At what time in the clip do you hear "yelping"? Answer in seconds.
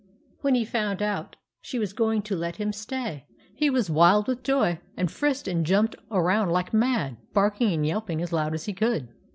7.85-8.19